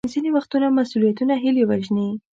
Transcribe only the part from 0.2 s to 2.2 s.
وختونه مسوولیتونه هیلې وژني.